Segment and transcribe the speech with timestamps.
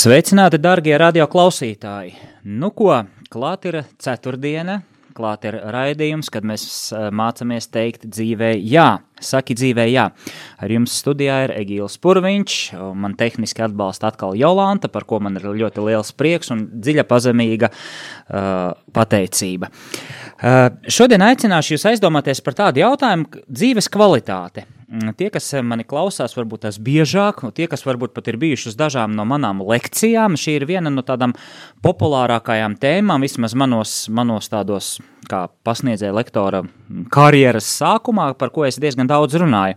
[0.00, 2.14] Sveicināti, darbie radioklausītāji!
[2.48, 2.94] Nu, ko,
[3.28, 4.78] klāt ir ceturtdiena,
[5.12, 6.62] klāt ir raidījums, kad mēs
[6.96, 8.86] eh, mācāmies teikt dzīvē jā.
[9.20, 10.06] Saki dzīvē jā.
[10.56, 12.56] Ar jums studijā ir Egīls Purviņš,
[12.96, 17.68] man tehniski atbalsta atkal Jolanta, par ko man ir ļoti liels prieks un dziļa pazemīga
[17.68, 19.68] uh, pateicība.
[19.68, 24.64] Uh, šodien aicināšu jūs aizdomāties par tādu jautājumu- dzīves kvalitāte.
[24.90, 28.76] Mm, tie, kas mani klausās, varbūt tas biežāk, tie, kas varbūt pat ir bijuši uz
[28.76, 31.36] dažām no manām lekcijām, šī ir viena no tādām
[31.84, 36.64] populārākajām tēmām, vismaz manos, manos tādos, kā pasniedzēja lektora
[37.08, 39.76] karjeras sākumā, par ko es diezgan daudz runāju.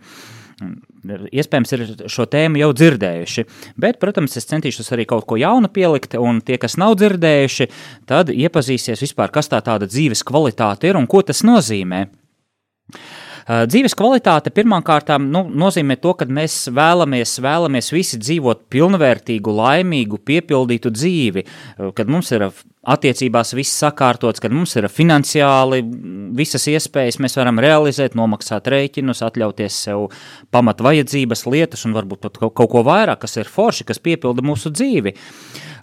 [1.03, 3.45] Iespējams, ir šo tēmu jau dzirdējuši,
[3.79, 7.69] bet, protams, es centīšos arī kaut ko jaunu pielikt, un tie, kas nav dzirdējuši,
[8.09, 12.05] tad iepazīsies vispār, kas tā tāda dzīves kvalitāte ir un ko tas nozīmē.
[13.43, 20.21] Eh, dzīves kvalitāte pirmkārt nu, nozīmē to, ka mēs vēlamies, vēlamies visi dzīvot pilnvērtīgu, laimīgu,
[20.23, 22.47] piepildītu dzīvi, eh, kad mums ir
[22.83, 25.81] attiecībās viss sakārtots, kad mums ir finansiāli
[26.35, 30.09] visas iespējas, mēs varam realizēt, nomaksāt rēķinus, atļauties sev
[30.51, 34.71] pamat vajadzības, lietas un varbūt pat kaut ko vairāk, kas ir forši, kas piepilda mūsu
[34.71, 35.15] dzīvi.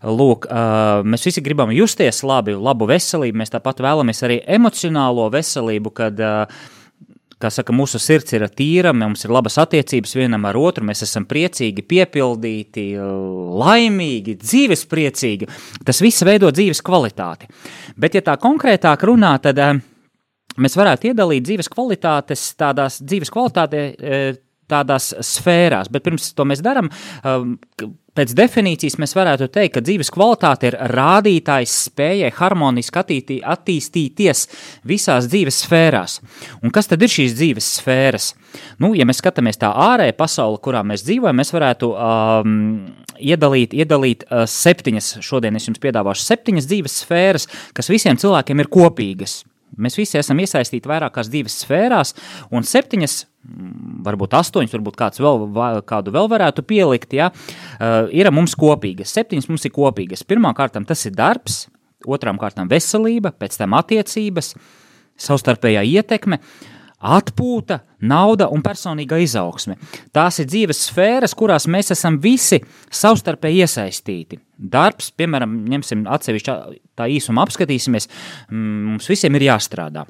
[0.05, 5.93] Lūk, uh, mēs visi gribam justies labi, labu veselību, mēs tāpat vēlamies arī emocionālo veselību,
[5.93, 6.61] kad uh,
[7.41, 11.27] kā saka, mūsu sirds ir tīra, mums ir labas attiecības vienam ar otru, mēs esam
[11.29, 12.85] priecīgi, piepildīti,
[13.63, 15.49] laimīgi, dzīves priecīgi.
[15.87, 17.49] Tas viss veido dzīves kvalitāti.
[17.97, 19.81] Bet, ja tā konkrētāk runā, tad eh,
[20.61, 24.31] mēs varētu iedalīt dzīves kvalitātes tādās dzīves kvalitātē eh,
[24.71, 26.91] tādās sfērās, bet pirms to mēs darām,
[27.25, 27.57] um,
[28.17, 34.47] pēc definīcijas mēs varētu teikt, ka dzīves kvalitāte ir rādītājs spējai harmoniski attītī, attīstīties
[34.89, 36.19] visās dzīves sfērās.
[36.65, 38.33] Un kas tad ir šīs dzīves sfēras?
[38.83, 42.59] Nu, ja mēs skatāmies tā ārēja pasaule, kurā mēs dzīvojam, mēs varētu um,
[43.21, 48.73] iedalīt, iedalīt uh, septiņas, šodien es jums piedāvāšu septiņas dzīves sfēras, kas visiem cilvēkiem ir
[48.73, 49.41] kopīgas.
[49.81, 52.17] Mēs visi esam iesaistīti vairākās dzīves sfērās,
[52.51, 53.21] un septiņas,
[54.05, 55.47] varbūt astoņas, varbūt kāds vēl,
[55.89, 59.15] kādu vēl varētu pielikt, ja, uh, ir mums kopīgas.
[59.17, 60.25] Septiņas mums ir kopīgas.
[60.29, 61.63] Pirmkārt, tas ir darbs,
[62.07, 64.55] otrām kārtām veselība, pēc tam attiecības,
[65.21, 66.41] savstarpējā ietekme,
[67.01, 69.79] atpūta, nauda un personīga izaugsme.
[70.13, 72.61] Tās ir dzīves sfēras, kurās mēs esam visi
[72.93, 74.41] savstarpēji iesaistīti.
[74.61, 76.57] Darbs, piemēram, ņemsim atsevišķi
[77.01, 78.11] tā īsumā apskatīsimies,
[78.53, 80.05] mums visiem ir jāstrādā.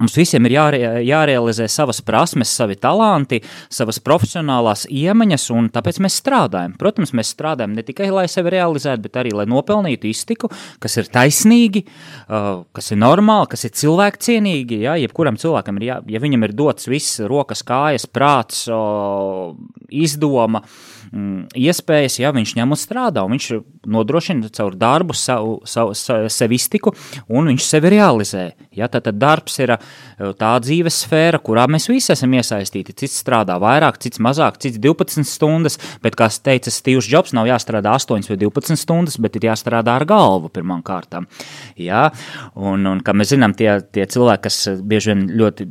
[0.00, 6.16] Mums visiem ir jāre, jārealizē savas prasmes, savi talanti, savas profesionālās iemaņas, un tāpēc mēs
[6.22, 6.72] strādājam.
[6.80, 10.48] Protams, mēs strādājam ne tikai lai sevi realizētu, bet arī lai nopelnītu iztiku,
[10.80, 14.80] kas ir taisnīgi, uh, kas ir normāli, kas ir cilvēkcienīgi.
[14.86, 18.64] Ja, jebkuram cilvēkam ir, jā, ja viņam ir dots viss, rokas, kājas, prāts,
[19.92, 20.64] izdoma,
[21.12, 23.48] mm, iespējas, ja viņš ņem un strādā, un viņš
[23.92, 26.94] nodrošina caur darbu savu, savu, savu sevi iztiku,
[27.32, 28.46] un viņš sevi realizē.
[28.76, 29.74] Ja, tad, tad darbs ir
[30.40, 32.96] tā dzīves sfēra, kurā mēs visi esam iesaistīti.
[33.04, 37.94] Cits strādā vairāk, cits mazāk, cits 12 stundas, bet, kā teica Steve's Jobs, nav jāstrādā
[37.98, 41.28] 8 vai 12 stundas, bet ir jāstrādā ar galvu pirmām kārtām.
[41.80, 42.08] Jā,
[42.56, 45.68] un, un kā mēs zinām, tie, tie cilvēki, kas bieži vien ļoti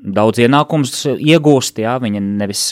[0.00, 2.70] daudz ienākumus iegūst, jā, viņi nevis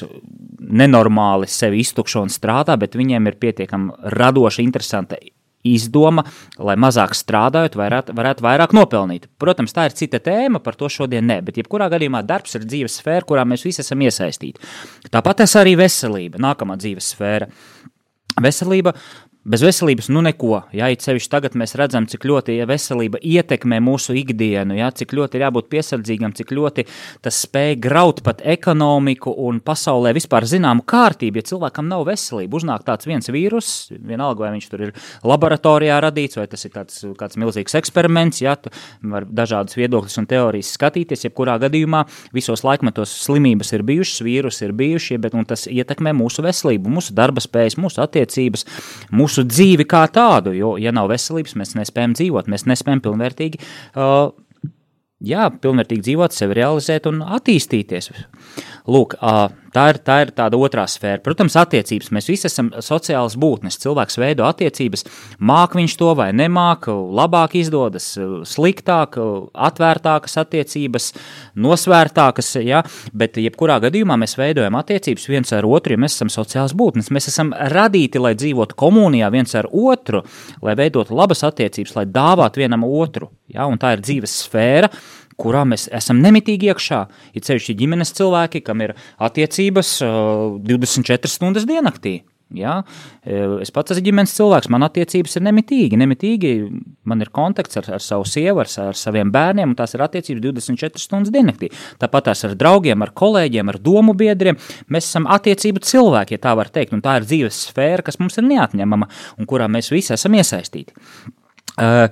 [0.69, 5.19] nenormāli sevi iztukšo un strādā, bet viņiem ir pietiekami radoša, interesanta
[5.67, 6.23] izdoma,
[6.62, 9.27] lai mazāk strādājot, varētu, varētu vairāk nopelnīt.
[9.43, 13.01] Protams, tā ir cita tēma, par to šodien ne, bet jebkurā gadījumā darbs ir dzīves
[13.01, 14.62] sfēra, kurā mēs visi esam iesaistīti.
[15.11, 17.50] Tāpat tas arī veselība, nākamā dzīves sfēra.
[18.38, 18.94] Veselība
[19.46, 20.64] Bez veselības nu neko.
[20.75, 25.38] Jā, it sevišķi tagad mēs redzam, cik ļoti veselība ietekmē mūsu ikdienu, jā, cik ļoti
[25.38, 26.85] ir jābūt piesardzīgam, cik ļoti
[27.25, 31.38] tas spēj graut pat ekonomiku un pasaulē vispār zināmu kārtību.
[31.38, 34.93] Ja cilvēkam nav veselība, uznāk tāds viens vīrus, vienalga vai viņš tur ir
[35.23, 38.75] laboratorijā radīts, vai tas ir tāds, kāds milzīgs eksperiments, jā, tu
[39.14, 42.02] var dažādas viedokļas un teorijas skatīties, jebkurā gadījumā
[42.37, 47.41] visos laikmetos slimības ir bijušas, vīrusi ir bijušie, bet tas ietekmē mūsu veselību, mūsu darba
[47.41, 48.67] spējas, mūsu attiecības,
[49.14, 53.61] mūsu mūsu dzīvi kā tādu, jo, ja nav veselības, mēs nespējam dzīvot, mēs nespējam pilnvērtīgi,
[53.96, 54.32] uh,
[55.20, 58.11] jā, pilnvērtīgi dzīvot, sevi realizēt un attīstīties.
[58.88, 61.20] Lūk, tā ir, tā ir tāda otrā sfēra.
[61.20, 62.08] Protams, attiecības.
[62.17, 63.76] Mēs visi esam sociālas būtnes.
[63.82, 65.05] Cilvēks veido attiecības,
[65.44, 68.06] māk viņš to vai nemāk, labāk izdodas,
[68.49, 69.19] sliktāk,
[69.69, 71.11] atvērtākas attiecības,
[71.61, 72.55] nosvērtākas.
[72.64, 72.81] Ja?
[73.12, 77.12] Bet, jebkurā gadījumā, mēs veidojam attiecības viens ar otru, jo mēs esam sociālas būtnes.
[77.12, 80.25] Mēs esam radīti, lai dzīvotu komunijā viens ar otru,
[80.64, 83.34] lai veidotu labas attiecības, lai dāvātu vienam otru.
[83.52, 83.69] Ja?
[83.69, 84.88] Un tā ir dzīves sfēra
[85.38, 87.05] kurā mēs esam nemitīgi iekšā.
[87.38, 89.99] Ir ceļš ģimenes cilvēki, kam ir attiecības
[90.67, 92.20] 24 stundas diennaktī.
[92.56, 92.79] Ja?
[93.61, 95.99] Es pats esmu ģimenes cilvēks, man attiecības ir nemitīgi.
[96.00, 96.52] nemitīgi
[97.08, 100.43] man ir kontakts ar, ar savu sievu, ar, ar saviem bērniem, un tās ir attiecības
[100.46, 101.69] 24 stundas diennaktī.
[102.00, 104.56] Tāpat tās ar draugiem, ar kolēģiem, ar domu biedriem.
[104.88, 108.41] Mēs esam attiecību cilvēki, ja tā var teikt, un tā ir dzīves sfēra, kas mums
[108.41, 110.96] ir neatņemama un kurā mēs visi esam iesaistīti.
[111.79, 112.08] Uh,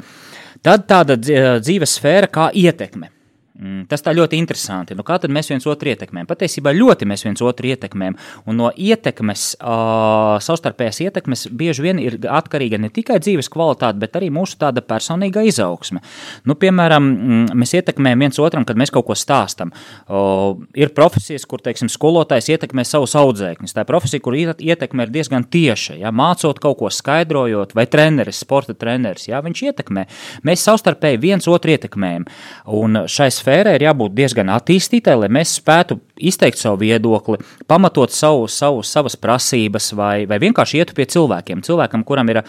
[0.62, 3.15] tad tāda dzīves sfēra kā ietekme.
[3.56, 4.92] Mm, tas tā ļoti interesanti.
[4.96, 6.26] Nu, kā tad mēs viens otru ietekmējam?
[6.28, 8.18] Patiesībā ļoti mēs viens otru ietekmējam.
[8.44, 14.18] Un no ietekmes, uh, savstarpējās ietekmes, bieži vien ir atkarīga ne tikai dzīves kvalitāte, bet
[14.20, 16.02] arī mūsu tāda personīga izaugsme.
[16.44, 19.72] Nu, piemēram, mm, mēs ietekmējam viens otram, kad mēs kaut ko stāstam.
[20.04, 23.72] Uh, ir profesijas, kur, teiksim, skolotājs ietekmē savus audzēkņus.
[23.72, 25.96] Tā ir profesija, kur ietekme ir diezgan tieša.
[26.02, 26.12] Ja?
[26.12, 29.40] Mācot kaut ko skaidrojot, vai treneris, sporta treneris, ja?
[29.40, 30.06] viņš ietekmē.
[30.44, 32.28] Mēs savstarpēji viens otru ietekmējam.
[32.76, 37.38] Un šais sfērai ir jābūt diezgan attīstītai, lai mēs spētu izteikt savu viedokli,
[37.68, 41.62] pamatot savu, savu, savas prasības, vai, vai vienkārši ietu pie cilvēkiem.
[41.66, 42.42] Cilvēkam, kuram ir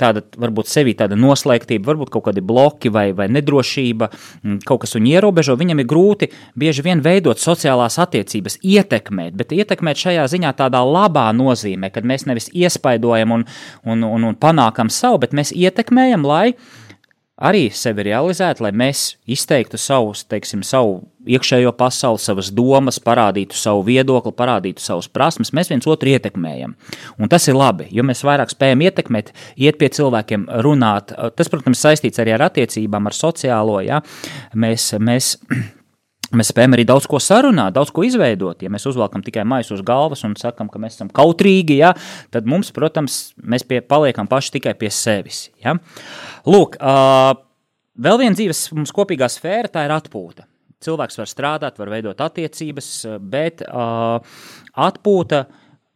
[0.00, 4.10] tāda, varbūt sevi tāda noslēgtība, varbūt kaut kādi bloki vai, vai nedrošība,
[4.42, 9.54] mm, kaut kas viņu ierobežo, viņam ir grūti bieži vien veidot sociālās attiecības, ietekmēt, bet
[9.54, 13.48] ietekmēt šajā ziņā tādā labā nozīmē, kad mēs nevis iespaidojam un,
[13.86, 16.56] un, un, un panākam savu, bet mēs ietekmējam, lai
[17.40, 23.84] arī sevi realizēt, lai mēs izteiktu savus, teiksim, savu iekšējo pasauli, savas domas, parādītu savu
[23.86, 26.76] viedokli, parādītu savas prasmes, mēs viens otru ietekmējam.
[27.18, 31.14] Un tas ir labi, jo mēs vairāk spējam ietekmēt, iet pie cilvēkiem, runāt.
[31.36, 33.80] Tas, protams, saistīts arī ar attiecībām, ar sociālo.
[33.84, 34.02] Ja?
[34.54, 35.34] Mēs, mēs
[36.32, 38.62] Mēs spējam arī daudz ko sarunāt, daudz ko izveidot.
[38.64, 41.92] Ja mēs uzvelkam tikai maisu uz galvas un sakam, ka mēs esam kautrīgi, ja,
[42.34, 45.48] tad mums, protams, mēs pie, paliekam paši tikai pie sevis.
[45.62, 45.76] Ja.
[46.48, 47.34] Lūk, uh,
[48.00, 50.48] vēl viena dzīves mums kopīgā sfēra- tā ir atpūta.
[50.84, 52.88] Cilvēks var strādāt, var veidot attiecības,
[53.20, 54.18] bet uh,
[54.76, 55.44] atpūta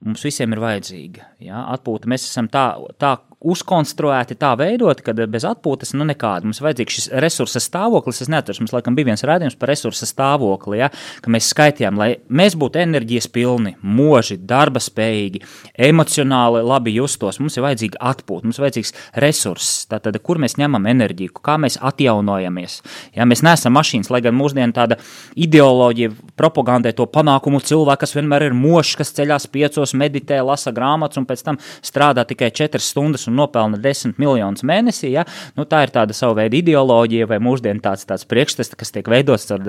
[0.04, 1.26] mums visiem ir vajadzīga.
[1.44, 1.66] Ja?
[1.74, 2.70] Atpūta mēs esam tā,
[3.00, 6.48] tā uzkonstruēti tā veidoti, ka bez atpūtas nu nekāda.
[6.48, 8.22] Mums vajadzīgs šis resursa stāvoklis.
[8.24, 10.88] Es neatceros, mums laikam bija viens rādījums par resursa stāvokli, ja,
[11.22, 15.44] ka mēs skaitījām, lai mēs būtu enerģijas pilni, moži, darba spējīgi,
[15.88, 17.38] emocionāli labi justos.
[17.38, 21.78] Mums ir vajadzīga atpūta, mums ir vajadzīgs resurss, tātad, kur mēs ņemam enerģiju, kā mēs
[21.78, 22.80] atjaunojamies.
[23.14, 24.98] Ja, mēs neesam mašīnas, lai gan mūsdienu tāda
[25.38, 31.22] ideoloģija propagandē to panākumu cilvēku, kas vienmēr ir mošs, kas ceļās piecos, meditē, lasa grāmatas
[31.22, 35.24] un pēc tam strādā tikai četras stundas un nopelna 10 miljonus mēnesī, ja?
[35.58, 39.48] nu, tā ir tāda sava veida ideoloģija vai mūsdienu tāds, tāds priekšstats, kas tiek veidots
[39.54, 39.64] ar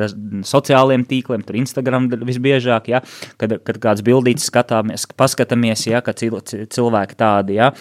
[0.47, 3.03] sociāliem tīkliem, tur Instagram visbiežāk, ja?
[3.41, 6.03] kad, kad kāds bildīts skatāmies, paskatāmies, ja?
[6.05, 7.71] ka cilvēki tādi, ja?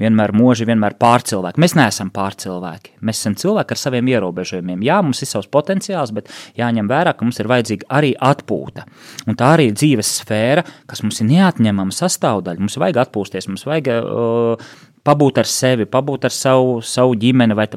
[0.00, 1.62] vienmēr moži, vienmēr pārcilvēki.
[1.62, 4.84] Mēs neesam pārcilvēki, mēs esam cilvēki ar saviem ierobežojumiem.
[4.86, 8.86] Jā, mums ir savs potenciāls, bet jāņem vērā, ka mums ir vajadzīga arī atpūta.
[9.26, 12.62] Un tā arī ir dzīves sfēra, kas mums ir neatņemama sastāvdaļa.
[12.62, 14.68] Mums vajag atpūsties, mums vajag uh,
[15.06, 17.68] pabūt ar sevi, pabūt ar savu, savu ģimeni, vai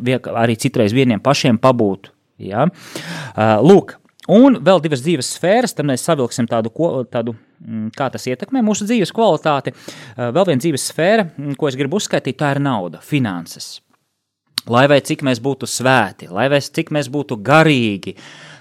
[0.43, 2.11] arī citreiz vieniem pašiem pabūt.
[2.39, 2.67] Ja?
[3.63, 3.97] Lūk,
[4.31, 6.71] un vēl divas dzīves sfēras, tad mēs savilksim tādu,
[7.11, 9.75] tādu mm, kā tas ietekmē mūsu dzīves kvalitāti.
[10.17, 13.77] Vēl viena dzīves sfēra, mm, ko es gribu uzskaitīt, tā ir nauda, finanses.
[14.69, 18.13] Lai vai cik mēs būtu svēti, lai vai cik mēs būtu garīgi,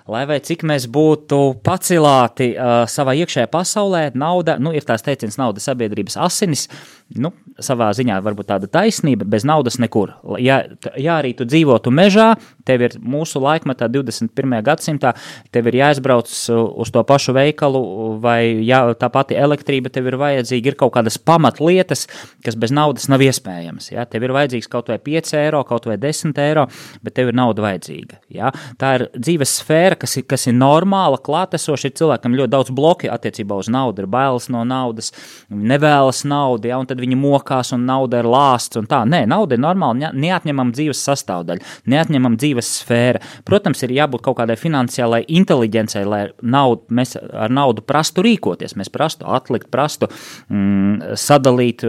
[0.09, 5.37] lai vai cik mēs būtu pacilāti uh, savā iekšējā pasaulē, nauda, nu, ir tās teiciens,
[5.41, 10.13] nauda sabiedrības asinis, uh, nu, savā ziņā varbūt tāda taisnība, bez naudas nekur.
[10.43, 10.61] Ja,
[11.01, 12.35] ja arī tu dzīvotu mežā,
[12.69, 14.59] tev ir mūsu laikmetā, 21.
[14.67, 15.15] gadsimtā,
[15.55, 17.83] tev ir jāizbrauc uz to pašu veikalu,
[18.23, 22.07] vai jā, tā pati elektrība tev ir vajadzīga, ir kaut kādas pamatlietas,
[22.45, 23.91] kas bez naudas nav iespējams.
[23.95, 24.05] Ja?
[24.09, 26.69] Tev ir vajadzīgs kaut vai 5 eiro, kaut vai 10 eiro,
[27.03, 28.21] bet tev ir nauda vajadzīga.
[28.35, 28.53] Ja?
[28.79, 31.89] Tā ir dzīves sfēra, kas ir, kas ir normāla, klātesoša.
[31.89, 35.13] Ir cilvēkam ļoti daudz bloki attiecībā uz naudu, ir bailes no naudas,
[35.49, 36.69] nevēlas naudu.
[36.71, 36.79] Ja?
[36.99, 39.05] Tad viņi mokās un nauda ir lāsts un tā.
[39.07, 43.23] Nē, nauda ir normāla, neatņemama dzīves sastāvdaļa, neatņemama dzīves sfēra.
[43.47, 48.75] Protams, ir jābūt kaut kādai finansiālai inteligencei, lai naudu, mēs ar naudu prastu rīkoties.
[48.75, 51.87] Mēs prastu atlikt, prastu mm, sadalīt,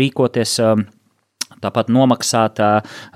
[0.00, 0.56] rīkoties.
[0.64, 0.88] Um,
[1.58, 2.60] tāpat nomaksāt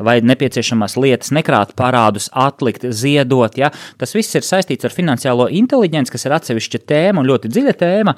[0.03, 3.55] vai nepieciešamās lietas, nekrāt parādus, atlikt, ziedot.
[3.61, 3.71] Ja?
[4.01, 8.17] Tas viss ir saistīts ar finansiālo inteligenci, kas ir atsevišķa tēma un ļoti dziļa tēma,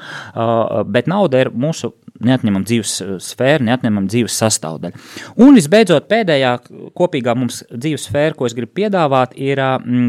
[0.89, 1.93] bet nauda ir mūsu
[2.23, 2.93] neatņemama dzīves
[3.25, 5.01] sfēra, neatņemama dzīves sastāvdaļa.
[5.43, 6.53] Un visbeidzot, pēdējā
[6.97, 9.63] kopīgā mums dzīves sfēra, ko es gribu piedāvāt, ir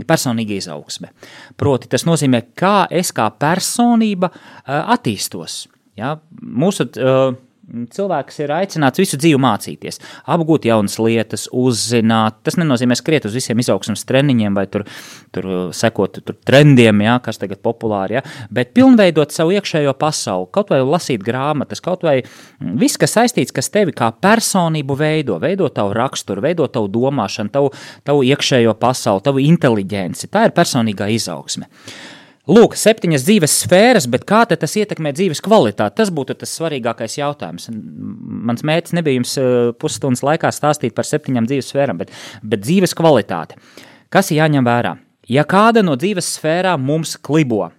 [0.07, 1.11] personīga izaugsme.
[1.57, 4.29] Proti, tas nozīmē, kā es kā personība
[4.65, 5.63] attīstos.
[5.97, 6.15] Ja?
[6.41, 7.33] Mūsu uh,
[7.65, 9.97] Cilvēks ir aicināts visu dzīvi mācīties,
[10.29, 12.37] apgūt jaunas lietas, uzzināt.
[12.45, 14.83] Tas nenozīmē skriet uz visiem izaugsmas treniņiem vai tur,
[15.33, 20.69] tur sekot tur trendiem, jā, kas tagad populāri, jā, bet pilnveidot savu iekšējo pasauli, kaut
[20.73, 22.19] vai lasīt grāmatas, kaut vai
[22.61, 27.73] viss, kas saistīts, kas tevi kā personību veido, veido tavu raksturu, veido tavu domāšanu, tavu,
[28.05, 30.29] tavu iekšējo pasauli, tavu inteliģenci.
[30.29, 31.71] Tā ir personīgā izaugsme.
[32.45, 35.97] Lūk, septiņas dzīves sfēras, bet kā tas ietekmē dzīves kvalitāti?
[35.97, 37.71] Tas būtu tas svarīgākais jautājums.
[37.73, 39.33] Mans mērķis nebija jums
[39.81, 42.13] pusstundas laikā stāstīt par septiņām dzīves sfērām, bet,
[42.45, 43.57] bet dzīves kvalitāte.
[44.13, 44.93] Kas jāņem vērā?
[45.25, 47.71] Ja kāda no dzīves sfērām mums klibo,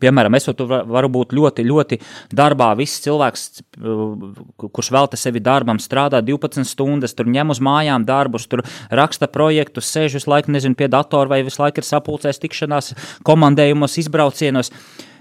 [0.00, 1.98] Piemēram, es varu būt ļoti, ļoti
[2.34, 2.72] darbā.
[2.78, 3.44] Viss cilvēks,
[4.58, 9.92] kurš velta sevi darbam, strādā 12 stundas, tur ņem uz mājām darbus, tur raksta projektus,
[9.94, 12.92] sēž visu laiku, nezinu, pie datora vai visu laiku ir sapulcēs, tikšanās,
[13.26, 14.72] komandējumos, izbraucienos.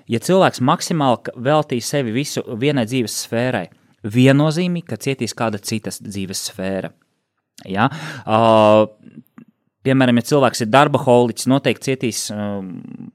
[0.10, 3.68] Ja cilvēks maksimāli veltīs sevi visu vienai dzīves sfērai,
[4.04, 6.92] viennozīmīgi, ka cietīs kāda citas dzīves sfēra.
[7.70, 7.88] Ja?
[8.26, 8.90] Uh,
[9.84, 12.70] Piemēram, ja cilvēks ir darba holiķis, noteikti cietīs, um,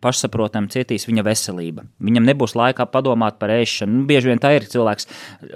[0.04, 1.87] pašsaprotami cietīs viņa veselība.
[2.04, 4.02] Viņam nebūs laikā padomāt par ēšanu.
[4.02, 5.08] Nu, bieži vien tā ir cilvēks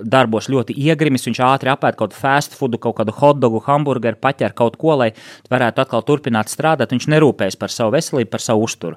[0.08, 4.56] darbos ļoti iegrimis, viņš ātri apēd kaut kādu fast food, kaut kādu hotdogu, hamburgeru, paķer
[4.56, 5.10] kaut ko, lai
[5.52, 6.96] varētu atkal turpināt strādāt.
[6.96, 8.96] Viņš nerūpējas par savu veselību, par savu uzturu.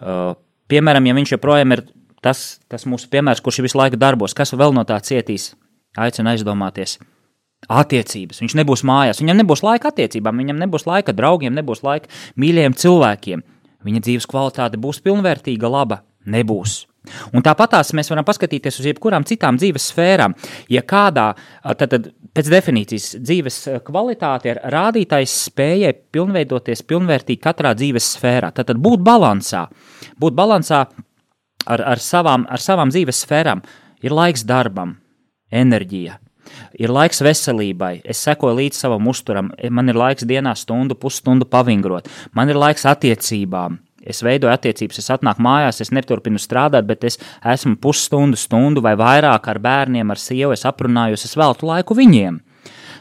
[0.00, 0.32] Uh,
[0.72, 1.84] piemēram, ja viņš joprojām ir
[2.24, 5.52] tas, tas mūsu piemērs, kurš visu laiku darbos, kas vēl no tā cietīs,
[6.00, 6.96] aicina aizdomāties
[7.68, 8.40] attiecības.
[8.42, 13.44] Viņš nebūs mājās, viņam nebūs laika attiecībām, viņam nebūs laika draugiem, nebūs laika mīļiem cilvēkiem.
[13.84, 16.84] Viņa dzīves kvalitāte būs pilnvērtīga, laba, nebūs.
[17.36, 20.32] Un tāpatās mēs varam paskatīties uz jebkurām citām dzīves sfērām.
[20.72, 21.26] Ja kādā,
[21.76, 28.54] tad, tad pēc definīcijas dzīves kvalitāte ir rādītājs spējai pilnveidoties pilnvērtīgi katrā dzīves sfērā.
[28.56, 29.66] Tad, tad būt balansā,
[30.20, 30.86] būt balansā
[31.66, 33.60] ar, ar, savām, ar savām dzīves sfērām
[34.04, 34.96] ir laiks darbam,
[35.52, 36.18] enerģija,
[36.80, 42.10] ir laiks veselībai, es sekoju līdz savam uzturam, man ir laiks dienā stundu, pusstundu pavingrot,
[42.34, 43.80] man ir laiks attiecībām.
[44.04, 48.92] Es veidoju attiecības, es atnāku mājās, es neturpinu strādāt, bet es esmu pusstundu, stundu vai
[49.00, 52.36] vairāk ar bērniem, ar sievu, es aprunājos, es veltu laiku viņiem.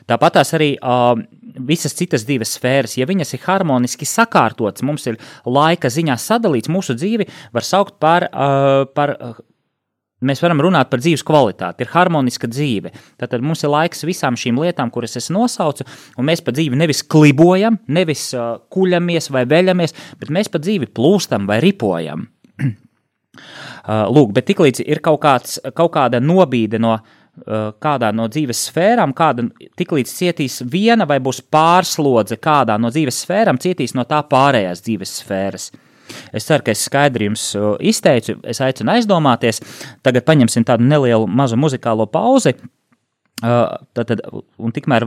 [0.07, 1.19] Tāpat tās arī uh,
[1.67, 6.95] visas citas dzīves sfēras, ja viņas ir harmoniski sakārtotas, mums ir laika ziņā sadalīts, mūsu
[6.95, 9.17] dzīvi var saukt par, uh, par
[10.27, 12.93] mēs varam runāt par dzīves kvalitāti, ir harmoniska dzīve.
[13.21, 15.87] Tad mums ir laiks visām šīm lietām, kuras es nosaucu,
[16.17, 20.91] un mēs pa dzīvi nevis klibojam, nevis uh, kuļamies vai veļamies, bet mēs pa dzīvi
[20.95, 22.27] plūstam vai ripojam.
[22.63, 28.67] uh, lūk, bet tiklīdz ir kaut, kāds, kaut kāda nobīde no uh, kādā no dzīves
[28.69, 29.47] sfērām, kāda
[29.79, 35.17] tiklīdz cietīs viena vai būs pārslodze kādā no dzīves sfērām, cietīs no tā pārējās dzīves
[35.23, 35.71] sfēras.
[36.35, 39.61] Es ceru, ka es skaidri jums izteicu, es aicinu aizdomāties.
[40.05, 42.55] Tagad paņemsim tādu nelielu mazu muzikālo pauzi.
[43.43, 44.21] Uh, tad, tad,
[44.61, 45.03] un tikmēr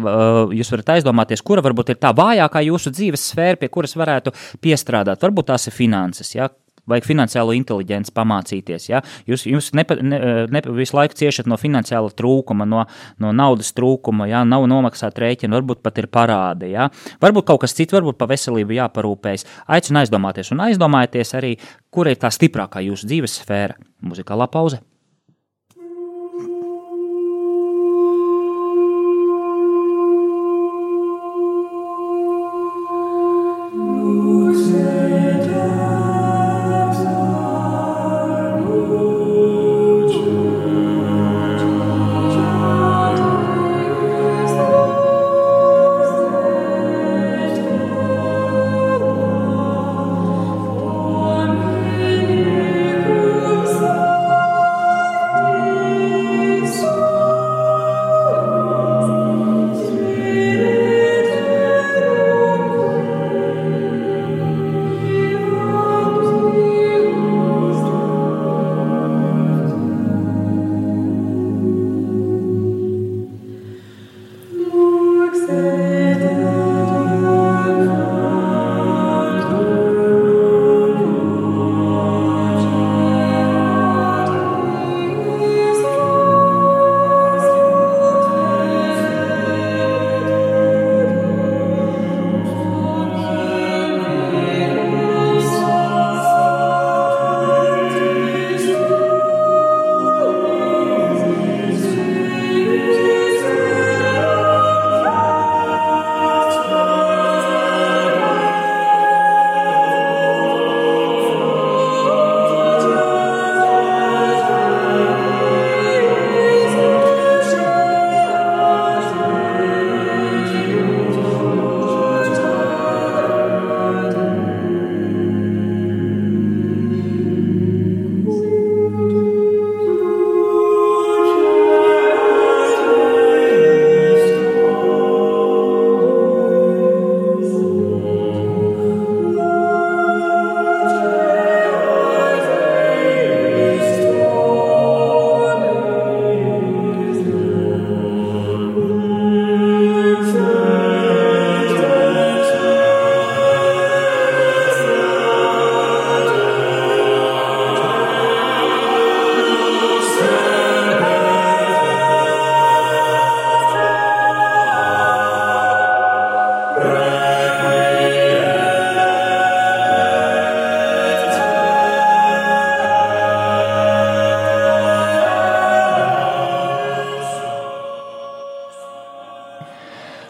[0.52, 5.22] jūs varat aizdomāties, kura varbūt ir tā vājākā jūsu dzīves sfēra, pie kuras varētu piestrādāt.
[5.24, 6.50] Varbūt tās ir finanses, ja?
[6.90, 8.88] Vajag finansiālo inteligenci pamācīties.
[8.90, 9.02] Ja?
[9.28, 10.20] Jūs, jūs nepa, ne,
[10.52, 12.86] ne, visu laiku ciešat no finansiāla trūkuma, no,
[13.22, 14.44] no naudas trūkuma, ja?
[14.48, 16.72] nav nomaksāt rēķinu, varbūt pat ir parādi.
[16.74, 16.90] Ja?
[17.22, 19.46] Varbūt kaut kas cits, varbūt par veselību jāparūpējas.
[19.76, 21.54] Aicinu aizdomāties un aizdomājieties arī,
[21.90, 23.78] kur ir tā stiprākā jūsu dzīves sfēra.
[24.06, 24.82] Muzikālā pauze.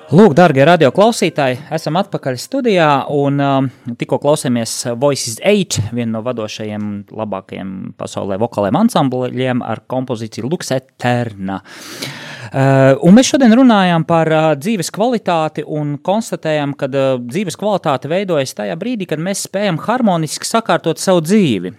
[0.06, 3.66] Lūk, darbie radio klausītāji, esam atpakaļ studijā un um,
[3.98, 11.58] tikko klausāmies Voices 8, vienu no vadošajiem, labākajiem pasaulē vokāliem ansambļiem ar kompozīciju Lux Eterna.
[11.58, 18.10] Uh, un mēs šodien runājam par uh, dzīves kvalitāti un konstatējam, ka uh, dzīves kvalitāte
[18.10, 21.72] veidojas tajā brīdī, kad mēs spējam harmoniski sakārtot savu dzīvi,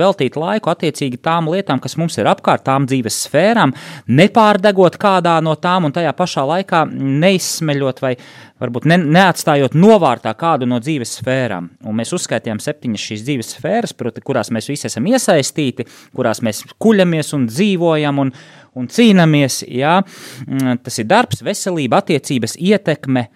[0.00, 3.74] veltīt laiku attiecīgi tām lietām, kas mums ir apkārt, tām dzīves sfērām,
[4.10, 8.14] nepārdegot kādā no tām un tajā pašā laikā neizsmeļot vai
[8.60, 11.70] varbūt ne, neatstājot novārtā kādu no dzīves sfērām.
[11.88, 16.62] Un mēs uzskaitījām septiņas šīs dzīves sfēras, proti, kurās mēs visi esam iesaistīti, kurās mēs
[16.82, 18.34] kuļamies un dzīvojam un,
[18.78, 19.62] un cīnāmies.
[19.68, 20.00] Jā.
[20.46, 23.26] Mm, tas ir darbs, veselība, attiecības, ietekme,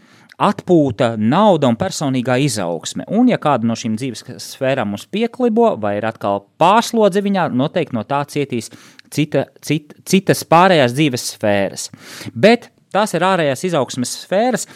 [0.45, 3.07] atpūta, nauda un personīgā izaugsme.
[3.15, 7.97] Un, ja kāda no šīm dzīves sfērām mums pieklibo, vai ir atkal pārslodze viņā, noteikti
[7.97, 8.73] no tā cietīs
[9.15, 11.91] cita, cita, citas pārējās dzīves sfēras.
[12.35, 14.67] Bet tās ir ārējās izaugsmes sfēras.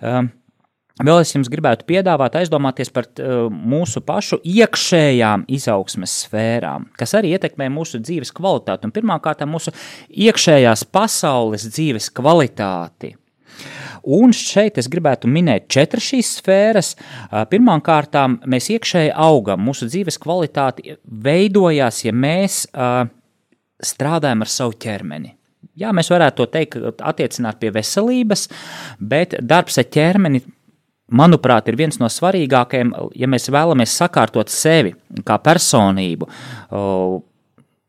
[0.00, 0.32] Um,
[1.02, 7.32] Vēl es jums gribētu piedāvāt aizdomāties par uh, mūsu pašu iekšējām izaugsmes sfērām, kas arī
[7.34, 9.74] ietekmē mūsu dzīves kvalitāti un pirmkārt mūsu
[10.06, 13.10] iekšējās pasaules dzīves kvalitāti.
[14.14, 16.94] Un šeit es gribētu minēt četras šīs sfēras.
[16.94, 18.14] Uh, Pirmkārt,
[18.46, 23.08] mēs iekšēji augam, mūsu dzīves kvalitāte veidojās, ja mēs uh,
[23.82, 25.34] strādājam ar savu ķermeni.
[25.74, 28.46] Jā, mēs varētu to teikt, attiecināt pie veselības,
[29.02, 30.46] bet darbs ar ķermeni
[31.12, 34.94] manuprāt, ir viens no svarīgākajiem, ja mēs vēlamies sakārtot sevi
[35.26, 36.28] kā personību.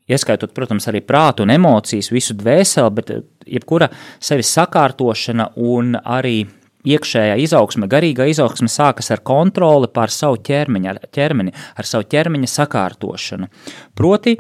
[0.06, 3.16] Ieskaitot, protams, arī prātu un emocijas, visu dvēseli, bet
[3.50, 3.90] jebkura
[4.22, 6.44] sevis sakārtošana un arī
[6.86, 12.52] iekšējā izaugsme, garīgā izaugsme sākas ar kontroli pār savu ķermeni, ar, ķermeni, ar savu ķermeņa
[12.52, 13.50] sakārtošanu.
[13.98, 14.36] Proti,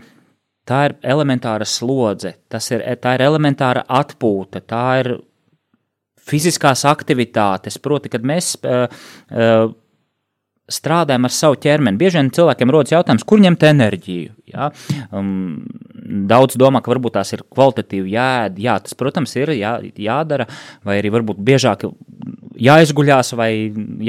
[0.69, 5.11] tā ir elementāra slodze, ir, tā ir elementāra atpūta, tā ir
[6.25, 8.85] fiziskās aktivitātes, proti, kad mēs uh,
[9.31, 9.73] uh,
[10.71, 11.99] strādājam ar savu ķermeni.
[11.99, 14.33] Bieži vien cilvēkiem rodas jautājums, kur ņemt enerģiju.
[14.49, 14.71] Ja?
[15.13, 15.65] Um,
[16.29, 18.57] daudz domā, ka varbūt tās ir kvalitatīvi jāēd.
[18.65, 20.49] Jā, tas, protams, ir jā, jādara,
[20.85, 21.85] vai arī varbūt biežāk
[22.65, 23.51] jāizguļās, vai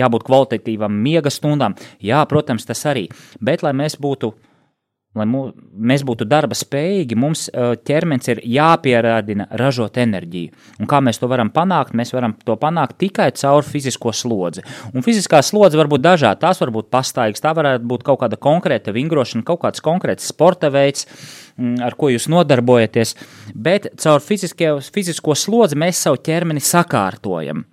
[0.01, 1.77] jābūt kvalitatīvam miega stundām.
[2.05, 3.07] Jā, protams, tas arī.
[3.45, 4.33] Bet, lai mēs būtu
[5.17, 5.43] lai mū,
[5.77, 7.47] mēs būtu darba spējīgi, mums
[7.89, 10.53] ķermenis ir jāpierādina ražot enerģiju.
[10.81, 11.95] Un kā mēs to varam panākt?
[11.97, 14.65] Mēs varam to panākt tikai caur fizisko slodzi.
[14.93, 16.41] Un fiziskā slodze var būt dažāda.
[16.47, 20.71] Tās var būt pastāvīgas, tā varētu būt kaut kāda konkrēta vingrošana, kaut kāds konkrēts sporta
[20.75, 21.09] veids,
[21.57, 23.17] mm, ar ko jūs nodarbojaties.
[23.55, 27.67] Bet caur fizisko slodzi mēs savu ķermeni sakārtojam.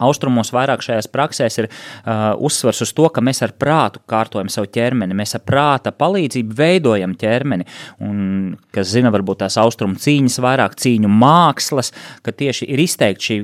[0.00, 4.70] Austrumos vairāk šajās praksēs ir uh, uzsvars uz to, ka mēs ar prātu kārtojam savu
[4.72, 7.66] ķermeni, mēs ar prāta palīdzību veidojam ķermeni.
[8.04, 11.92] Un, kas zina, varbūt tās austrumu cīņas, vairāk cīņu mākslas,
[12.24, 13.38] ka tieši ir izteikti šī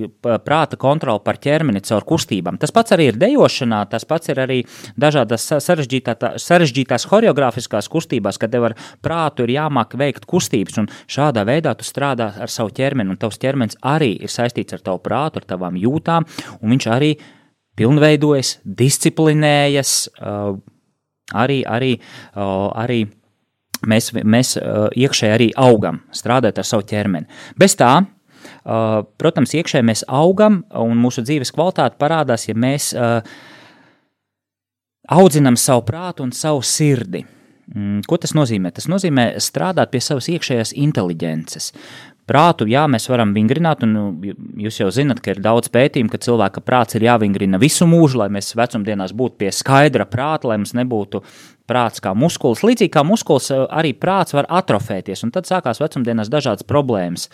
[0.46, 2.60] prāta kontrola par ķermeni caur kustībām.
[2.62, 4.60] Tas pats arī ir dejošanā, tas pats ir arī
[5.00, 11.44] dažādas sarežģītā, sarežģītās choreogrāfiskās kustībās, kad tev ar prātu ir jāmāk veikt kustības, un šādā
[11.48, 15.42] veidā tu strādā ar savu ķermeni, un tavs ķermenis arī ir saistīts ar tavu prātu,
[15.42, 16.26] ar tavām jūtām
[16.60, 17.12] un viņš arī
[17.76, 20.56] pilnveidojas, disciplinējas, uh,
[21.36, 21.92] arī, arī,
[22.34, 23.02] uh, arī
[23.86, 27.28] mēs, mēs uh, iekšēji arī augam, strādājot ar savu ķermeni.
[27.58, 27.94] Bez tā,
[29.18, 32.92] protams, iekšēji mēs augam, un mūsu dzīves kvalitāte parādās, ja mēs
[35.14, 37.24] audzinam savu prātu un savu sirdi.
[37.74, 38.70] Mm, ko tas nozīmē?
[38.74, 41.72] Tas nozīmē strādāt pie savas iekšējās inteligences
[42.26, 44.34] prātu, jā, mēs varam vingrināt, un nu,
[44.66, 48.30] jūs jau zinat, ka ir daudz pētījumu, ka cilvēka prāts ir jāvingrina visu mūžu, lai
[48.34, 51.22] mēs vecumdienās būtu pie skaidra prāta, lai mums nebūtu
[51.68, 52.64] prāts kā muskulis.
[52.66, 57.28] Līdzīgi kā muskulis, eh, arī prāts var atrofēties, un tad sākās vecumdienās dažādas problēmas.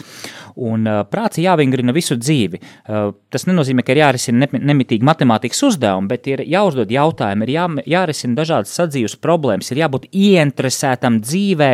[0.57, 2.61] Un uh, prāts jāvingrina visu dzīvi.
[2.61, 7.55] Uh, tas nenozīmē, ka ir jārisina ne, nemitīgi matemātikas uzdevumi, bet ir jāuzdod jautājumi, ir
[7.55, 11.71] jā, jārisina dažādas sadzīves problēmas, ir jābūt ieinteresētam dzīvē,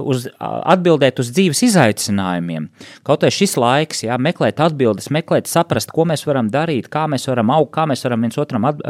[0.00, 2.68] uz, atbildēt uz dzīves izaicinājumiem.
[3.06, 7.28] Kaut arī šis laiks, jā, meklēt atbildes, meklēt, saprast, ko mēs varam darīt, kā mēs
[7.30, 8.82] varam augt, kā mēs varam viens, otram, at,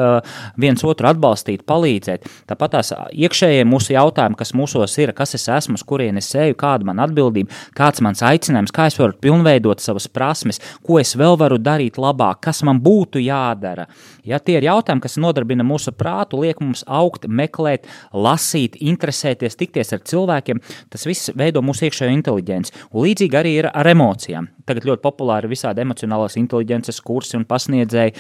[0.61, 2.29] viens otru atbalstīt, palīdzēt.
[2.49, 6.57] Tāpat tās tās iekšējie mūsu jautājumi, kas mūsos ir, kas es esmu, kurien es eju,
[6.59, 11.39] kāda man atbildība, kāds mans aicinājums, kā es varu pilnveidot savas prasmes, ko es vēl
[11.41, 13.89] varu darīt labāk, kas man būtu jādara.
[14.25, 19.95] Ja tie ir jautājumi, kas nodarbina mūsu prātu, liek mums augt, meklēt, lasīt, interesēties, tikties
[19.97, 22.75] ar cilvēkiem, tas viss veido mūsu iekšējo inteliģenci.
[22.93, 24.51] Un līdzīgi arī ir ar emocijām.
[24.69, 28.13] Tagad ļoti populāri visādi emocionālās inteliģences kursi un pasniedzēji.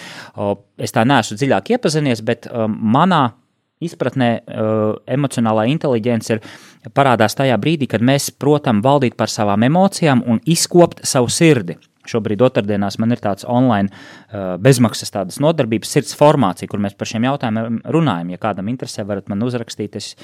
[0.81, 3.27] Es tā neesmu dziļāk iepazinies, bet manā
[3.85, 6.43] izpratnē uh, emocionālā inteligence ir
[6.95, 11.79] parādās tajā brīdī, kad mēs protam valdīt par savām emocijām un izkopt savu sirdi.
[12.09, 17.11] Šobrīd otrdienās man ir tāds online uh, bezmaksas tādas nodarbības sirds formācija, kur mēs par
[17.11, 18.33] šiem jautājumiem runājam.
[18.33, 20.15] Ja kādam interesē, varat man uzrakstīt, es,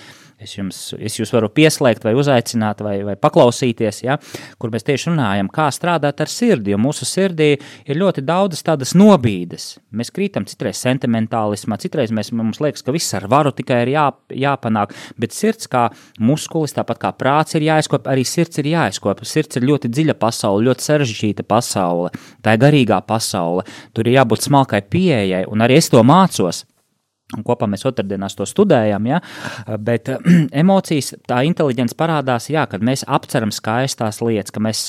[0.40, 4.18] es, jums, es jūs varu pieslēgt vai uzaicināt vai, vai paklausīties, ja,
[4.60, 7.50] kur mēs tieši runājam, kā strādāt ar sirdi, jo mūsu sirdī
[7.84, 9.74] ir ļoti daudzas tādas nobīdes.
[9.94, 14.08] Mēs krītam citreiz sentimentālismā, citreiz mēs, mums liekas, ka viss ar varu tikai ir jā,
[14.46, 15.86] jāpanāk, bet sirds kā
[16.20, 19.22] muskulis, tāpat kā prāts ir jāizkop, arī sirds ir jāizkop.
[19.28, 23.64] Sirds ir ļoti dziļa pasaule, ļoti sarežģīta pasaule pasaule, tā ir garīgā pasaule.
[23.94, 26.64] Tur ir jābūt smalkai pieejai, un arī es to mācos.
[27.34, 29.20] Un kopā mēs otrdienās to studējam, ja?
[29.80, 30.10] bet
[30.62, 34.84] emocijas, tā inteliģence parādās, jā, kad mēs apceram skaistās lietas, ka mēs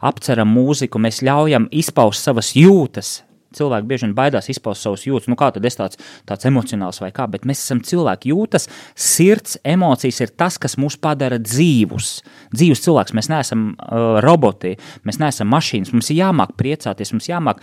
[0.00, 3.20] apceram mūziku, mēs ļaujam izpaust savas jūtas,
[3.56, 5.28] cilvēki bieži vien baidās izpaust savus jūtas.
[5.30, 8.32] Nu, kā tad es tāds, tāds emocionāls vai kā, bet mēs esam cilvēki.
[8.34, 12.10] Jūtas, sirds, emocijas ir tas, kas mūs padara dzīvus.
[12.54, 14.74] Dzīvus cilvēks, mēs neesam uh, roboti,
[15.06, 15.92] mēs neesam mašīnas.
[15.94, 17.62] Mums ir jāmāk priecāties, mums jāmāk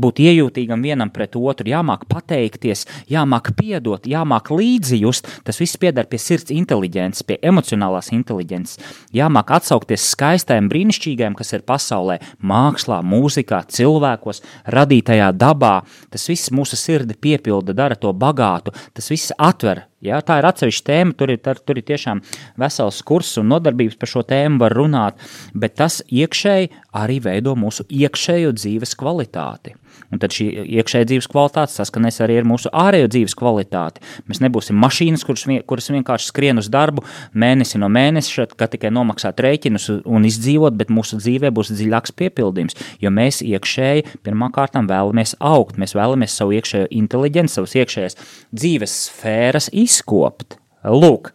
[0.00, 5.28] būt iejūtīgam vienam pret otru, jāmāk pateikties, jāmāk piedot, jāmāk līdzjust.
[5.46, 8.80] Tas viss pieder pie sirds inteliģences, pie emocionālās inteliģences.
[9.16, 15.76] Jāmāk atsaukties skaistajam, brīnišķīgajam, kas ir pasaulē, mākslā, mūzikā, cilvēkos, radītajā šajā dabā,
[16.10, 20.84] tas viss mūsu sirdi piepilda, dara to bagātu, tas viss atver Ja, tā ir atsevišķa
[20.86, 22.22] tēma, tur ir, tur ir tiešām
[22.60, 25.20] vesels kurs un nodarbības par šo tēmu var runāt,
[25.52, 29.76] bet tas iekšēji arī veido mūsu iekšējo dzīves kvalitāti.
[30.10, 30.48] Un tad šī
[30.80, 34.02] iekšējā dzīves kvalitāte saskanēs arī ar mūsu ārējo dzīves kvalitāti.
[34.26, 37.04] Mēs nebūsim mašīnas, kuras, kuras vienkārši skrien uz darbu
[37.38, 42.78] mēnesi no mēneša, kad tikai nomaksāt rēķinus un izdzīvot, bet mūsu dzīvē būs dziļāks piepildījums,
[43.02, 48.18] jo mēs iekšēji pirmkārt vēlamies augt, mēs vēlamies savu iekšējo inteliģenci, savas iekšējās
[48.50, 50.58] dzīves sfēras izkopt.
[50.90, 51.30] Lūk,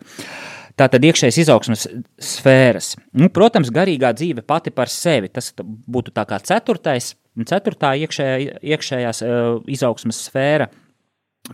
[0.79, 1.85] tā tad iekšējas izaugsmas
[2.21, 2.95] sfēras.
[3.15, 5.29] Nu, protams, garīgā dzīve pati par sevi.
[5.33, 10.69] Tas būtu tā kā ceturtais, ceturtā iekšējā, iekšējās uh, izaugsmas sfēra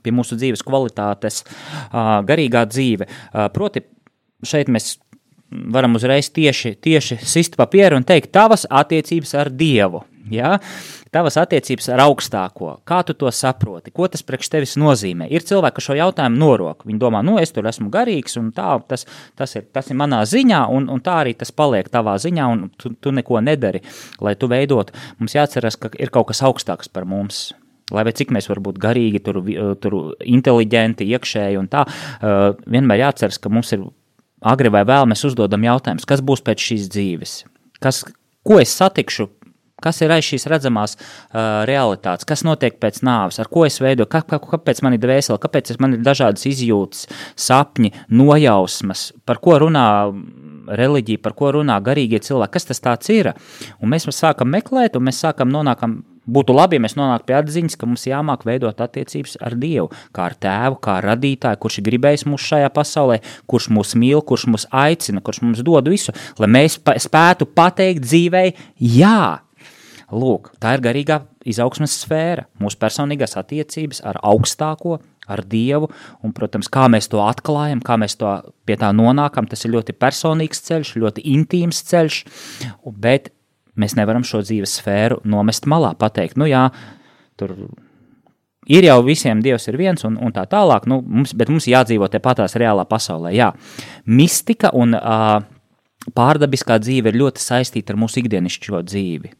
[0.06, 3.08] pie mūsu dzīves kvalitātes, uh, garīgā dzīve.
[3.10, 3.84] Uh, proti,
[4.48, 4.94] šeit mēs
[5.52, 10.06] varam uzreiz tieši, tieši sist papieru un teikt, tavas attiecības ar Dievu.
[10.32, 10.58] Ja?
[11.12, 15.26] Tavas attiecības ar augstāko, kā tu to saproti, ko tas priekš tevis nozīmē?
[15.28, 16.86] Ir cilvēki, kas šo jautājumu norok.
[16.88, 19.04] Viņi domā, nu, es tur esmu garīgs, un tā, tas,
[19.36, 22.69] tas, ir, tas ir manā ziņā, un, un tā arī tas paliek tavā ziņā, un
[22.80, 23.82] tu, tu neko nedari,
[24.24, 24.93] lai tu veidot.
[25.19, 27.50] Mums jāatcerās, ka ir kaut kas augstāks par mums.
[27.91, 29.41] Lai cik mēs varam būt garīgi, tur,
[29.84, 33.84] tur inteliģenti, iekšēji un tā, uh, vienmēr jāatceras, ka mums ir
[34.39, 37.36] agri vai vēl mēs uzdodam jautājumus, kas būs pēc šīs dzīves,
[37.84, 38.06] kas,
[38.47, 39.28] ko es satikšu
[39.82, 44.10] Kas ir aiz šīs redzamās uh, realitātes, kas notiek pēc nāves, ar ko es veidoju,
[44.12, 47.08] kā, kā, kāpēc man ir dvēsele, kāpēc man ir dažādas izjūtas,
[47.39, 49.88] sapņi, nojausmas, par ko runā
[50.67, 53.34] reliģija, par ko runā garīgie cilvēki, kas tas ir.
[53.82, 56.02] Un mēs sākam meklēt, un mēs sākam nonākam.
[56.32, 60.28] Būtu labi, ja mēs nonāktu pie atziņas, ka mums jāmāk veidot attiecības ar Dievu, kā
[60.30, 63.17] ar tēvu, kā ar radītāju, kurš ir gribējis mūs šajā pasaulē,
[63.50, 68.54] kurš mūs mīl, kurš mūs aicina, kurš mums dod visu, lai mēs spētu pateikt dzīvei,
[68.78, 69.41] jā,
[70.12, 75.00] Lūk, tā ir garīgā izaugsmes sfēra, mūsu personīgās attiecības ar augstāko,
[75.32, 75.88] ar Dievu,
[76.26, 78.34] un, protams, kā mēs to atklājam, kā mēs to
[78.67, 82.17] pie tā nonākam, tas ir ļoti personīgs ceļš, ļoti intīms ceļš,
[82.91, 83.32] bet
[83.80, 86.65] mēs nevaram šo dzīves sfēru nomest malā, pateikt, nu jā,
[87.39, 87.56] tur
[88.71, 92.10] ir jau visiem Dievs ir viens un, un tā tālāk, nu, mums, bet mums jādzīvo
[92.12, 93.52] te patās reālā pasaulē, jā.
[94.06, 95.39] Mistika un uh,
[96.17, 99.38] pārdabiskā dzīve ir ļoti saistīta ar mūsu ikdienišķo dzīvi.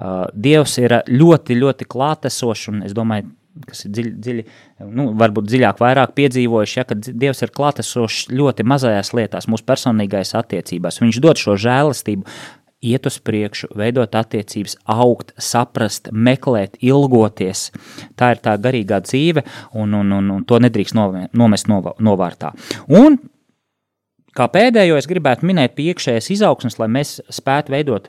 [0.00, 3.28] Uh, Dievs ir ļoti, ļoti klātesošs, un es domāju,
[3.66, 4.44] kas ir dziļi, dziļi
[4.96, 10.32] nu, varbūt dziļāk, vairāk piedzīvojuši, ja, ka Dievs ir klātesošs ļoti mazajās lietās, mūsu personīgais
[10.38, 11.02] attiecībās.
[11.02, 12.24] Viņš dod šo žēlastību,
[12.80, 17.68] iet uz priekšu, veidot attiecības, augt, saprast, meklēt, ilgoties.
[18.16, 19.44] Tā ir tā garīgā dzīve,
[19.76, 22.54] un, un, un, un to nedrīkst nomest novārtā.
[22.88, 23.20] Un,
[24.36, 28.08] kā pēdējo, es gribētu minēt pie iekšējas izaugsmes, lai mēs spētu veidot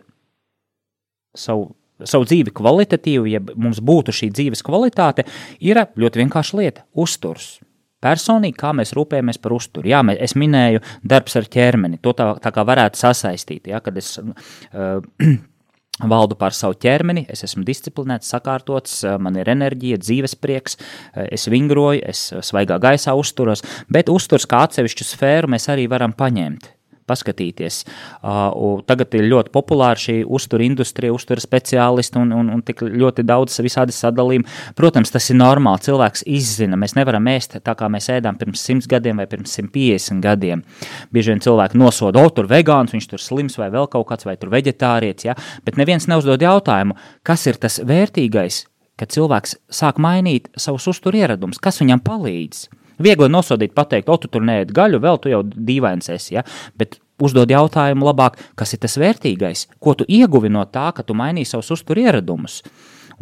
[1.36, 1.73] savu
[2.10, 5.28] savu dzīvi kvalitatīvi, ja mums būtu šī dzīves kvalitāte,
[5.60, 7.60] ir ļoti vienkārša lieta- uzturs.
[8.02, 9.86] Personīgi, kā mēs rūpējamies par uzturu.
[9.86, 13.98] Jā, mēs, es minēju darbs ar ķermeni, to tā, tā kā varētu sasaistīt, ja, kad
[13.98, 15.02] es uh,
[16.14, 20.80] valdu pār savu ķermeni, es esmu disciplinēts, sakārtots, man ir enerģija, dzīves prieks,
[21.14, 26.72] es vingroju, es svaigā gaisā uzturos, bet uzturs kā atsevišķu sfēru mēs arī varam paņemt
[27.12, 27.84] paskatīties.
[28.24, 33.26] Uh, tagad ir ļoti populāra šī uztura industrija, uztura speciālisti un, un, un tik ļoti
[33.28, 34.47] daudz visādi sadalījumi.
[34.80, 35.84] Protams, tas ir normāli.
[35.86, 36.80] Cilvēks izzina.
[36.80, 40.65] Mēs nevaram ēst tā, kā mēs ēdām pirms 100 gadiem vai pirms 150 gadiem.
[41.13, 44.38] Bieži vien cilvēki nosoda, o, tur vegāns, viņš tur slims vai vēl kaut kāds, vai
[44.39, 45.30] tur veģetārietis.
[45.30, 45.38] Ja?
[45.65, 46.97] Bet neviens neuzdod jautājumu,
[47.28, 48.65] kas ir tas vērtīgais,
[49.00, 52.67] kad cilvēks sāk mainīt savus uzturu ieradumus, kas viņam palīdz.
[53.04, 56.46] Viegli nosodīt, pateikt, o, tu tur neēd gaļu, vēl tu jau dīvains esi, ja?
[56.78, 61.18] bet uzdod jautājumu labāk, kas ir tas vērtīgais, ko tu ieguvi no tā, ka tu
[61.18, 62.62] mainīji savus uzturu ieradumus.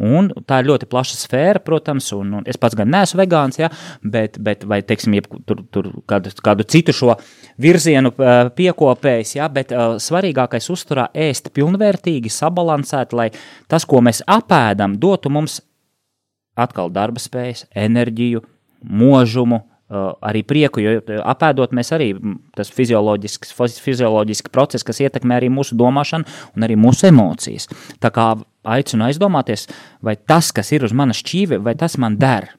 [0.00, 3.68] Un tā ir ļoti plaša sfēra, protams, un, un es pats gan neesmu vegāns, ja,
[4.00, 7.18] bet, bet vai, teiksim, jeb, tur, tur kādu, kādu citu šo
[7.60, 8.14] virzienu
[8.56, 13.28] piekopējis, ja, bet uh, svarīgākais uzturā ēst pilnvērtīgi, sabalansēt, lai
[13.68, 15.60] tas, ko mēs apēdam, dotu mums
[16.56, 18.40] atkal darba spējas, enerģiju,
[18.84, 22.12] mūžumu, Uh, arī prieku, jo apēdot mēs arī
[22.54, 23.50] tas fizioloģisks,
[23.82, 27.66] fizioloģisks process, kas ietekmē arī mūsu domāšanu un arī mūsu emocijas.
[27.98, 28.28] Tā kā
[28.70, 29.66] aicinu aizdomāties,
[29.98, 32.52] vai tas, kas ir uz manas šķīve, vai tas man der.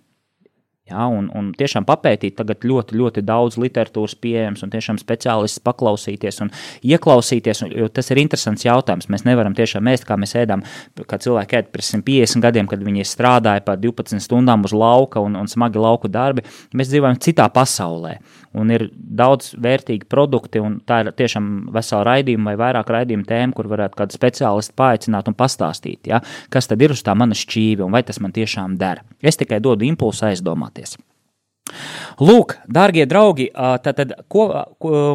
[0.92, 6.42] Ja, un, un tiešām papētīt, tagad ļoti, ļoti daudz literatūras pieejams, un tiešām speciālists paklausīties
[6.44, 6.52] un
[6.84, 7.64] ieklausīties.
[7.64, 9.08] Un, tas ir interesants jautājums.
[9.12, 10.66] Mēs nevaram tiešām ēst, kā mēs ēdām,
[11.08, 15.40] kā cilvēki ēd pirms 150 gadiem, kad viņi strādāja par 12 stundām uz lauka un,
[15.40, 16.44] un smagi lauku darbi.
[16.76, 18.18] Mēs dzīvojam citā pasaulē,
[18.58, 23.56] un ir daudz vērtīgi produkti, un tā ir tiešām vesela raidījuma vai vairāk raidījuma tēma,
[23.58, 26.22] kur varētu kādu speciālistu paaicināt un pastāstīt, ja,
[26.54, 29.04] kas tad ir uz tā mana šķīve un vai tas man tiešām der.
[29.22, 31.11] Es tikai dodu impulsu aizdomāt iedomāties.
[32.22, 33.48] Lūk, darbie draugi,
[33.82, 34.44] tad ko,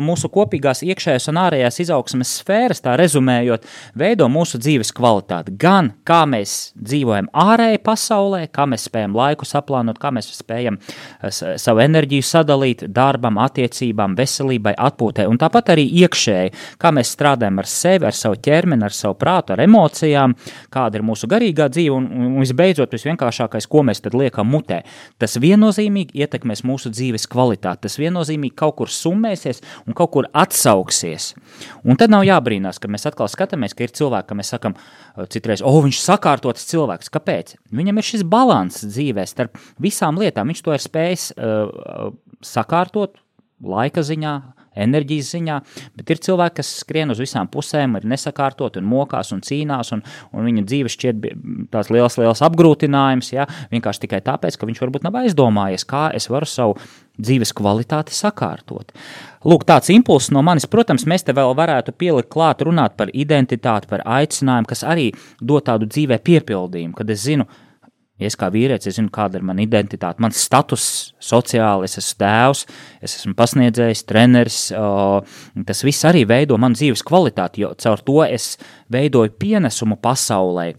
[0.03, 3.67] mūsu kopīgās iekšējās un ārējās izaugsmes sfēras, tā rezumējot,
[3.99, 5.55] veido mūsu dzīves kvalitāti.
[5.61, 10.81] Gan kā mēs dzīvojam ārēji pasaulē, kā mēs spējam laiku saplānot, kā mēs spējam
[11.31, 17.71] savu enerģiju sadalīt darbam, attiecībām, veselībai, atpūtai, un tāpat arī iekšēji, kā mēs strādājam ar
[17.71, 20.35] sevi, ar savu ķermeni, ar savu prātu, ar emocijām,
[20.75, 24.83] kāda ir mūsu garīgā dzīve, un, un visbeidzot, visvienkāršākais, ko mēs tad liekam mutē.
[25.21, 27.87] Tas viennozīmīgi ietekmēs mūsu dzīves kvalitāti.
[27.87, 31.33] Tas viennozīmīgi kaut kur summēsies un kaut kur atsauksies.
[31.85, 34.77] Un tad nav jābrīnās, ka mēs atkal skatāmies, ka ir cilvēki, ka mēs sakam,
[35.33, 37.13] citreiz, o, oh, viņš sakārtots cilvēks.
[37.15, 37.57] Kāpēc?
[37.75, 40.53] Viņam ir šis balans dzīvē starp visām lietām.
[40.53, 42.13] Viņš to ir spējis uh,
[42.45, 43.17] sakārtot
[43.65, 44.35] laika ziņā,
[44.77, 45.59] enerģijas ziņā,
[45.99, 50.05] bet ir cilvēki, kas skrien uz visām pusēm, ir nesakārtot un mokās un cīnās, un,
[50.33, 51.27] un viņa dzīve šķiet
[51.73, 56.31] tāds liels, liels apgrūtinājums, ja, vienkārši tikai tāpēc, ka viņš varbūt nav aizdomājies, kā es
[56.33, 56.79] varu savu
[57.17, 58.93] dzīves kvalitāti sakārtot.
[59.47, 63.89] Lūk, tāds impulss no manis, protams, mēs te vēl varētu pielikt klāt, runāt par identitāti,
[63.91, 67.47] par aicinājumu, kas arī dod tādu dzīvē piepildījumu, kad es zinu,
[68.17, 70.87] Ja es kā vīrietis es zinu, kāda ir mana identitāte, mans status
[71.21, 72.63] sociāli, es esmu tēvs,
[73.05, 74.61] es esmu pasniedzējs, treneris.
[75.69, 78.55] Tas viss arī veido manu dzīves kvalitāti, jo caur to es
[78.93, 80.71] veidoju pienesumu pasaulē.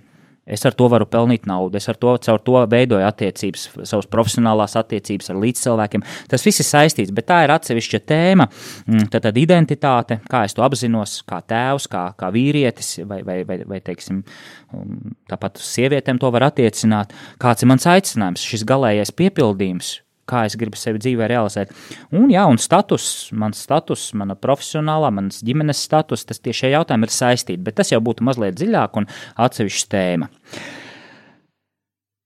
[0.48, 4.78] Es ar to varu pelnīt naudu, es ar to, caur to veidoju attiecības, savas profesionālās
[4.80, 6.06] attiecības ar līdzcilvēkiem.
[6.32, 8.48] Tas viss ir saistīts, bet tā ir atsevišķa tēma.
[8.88, 13.42] Mm, tad, tad identitāte, kā es to apzinos, kā tēvs, kā, kā vīrietis, vai, vai,
[13.50, 14.24] vai, vai teiksim,
[14.72, 17.12] um, tāpat uz sievietēm to var attiecināt.
[17.44, 21.74] Kāds ir mans aicinājums, šis galīgais piepildījums, kā es gribu sevi dzīvē realizēt.
[22.12, 27.08] Un, jā, un status, mans status, mana profesionālā, manas ģimenes status, tas tie šie jautājumi
[27.08, 29.10] ir saistīti, bet tas jau būtu mazliet dziļāk un
[29.48, 30.32] atsevišķa tēma.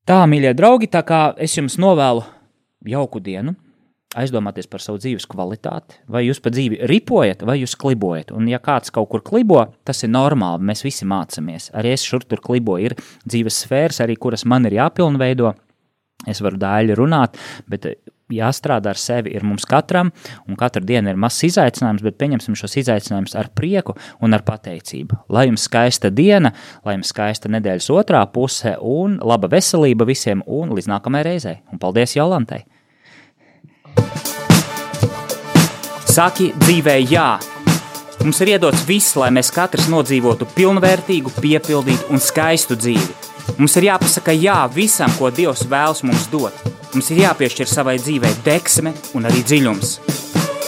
[0.10, 2.26] Tā, mīļie draugi, tā kā es jums novēlu
[2.90, 3.54] jauku dienu,
[4.18, 8.34] aizdomāties par savu dzīves kvalitāti, vai jūs pa dzīvi ripojat, vai jūs klibojat.
[8.36, 11.70] Un, ja kāds kaut kur klibo, tas ir normāli, mēs visi mācāmies.
[11.78, 15.54] Arī es šur tur kliboju, ir dzīves sfēras, arī kuras man ir jāpilnveido,
[16.30, 17.38] Es varu dāļi runāt,
[17.70, 17.96] bet eh,
[18.32, 20.12] jāstrādā ar sevi ir mums katram,
[20.48, 25.24] un katra diena ir mazs izaicinājums, bet pieņemsim šos izaicinājumus ar prieku un ar pateicību.
[25.34, 26.54] Lai jums skaista diena,
[26.86, 31.58] lai jums skaista nedēļas otrā puse, un laba veselība visiem, un līdz nākamajai reizei.
[31.74, 32.64] Un paldies Jolantai!
[36.12, 37.32] Saki dzīvē jā!
[38.22, 43.31] Mums ir iedots viss, lai mēs katrs nodzīvotu pilnvērtīgu, piepildītu un skaistu dzīvi.
[43.58, 46.56] Mums ir jāpasaka jā visam, ko Dievs vēlas mums dot.
[46.94, 49.96] Mums ir jāpiešķir savai dzīvei deksme un arī dziļums.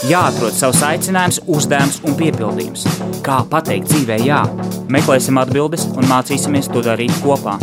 [0.08, 2.84] Jāatrod savs aicinājums, uzdevums un piepildījums.
[3.24, 4.42] Kā pateikt dzīvē jā?
[4.92, 7.56] Meklēsim atbildes un mācīsimies to darīt kopā.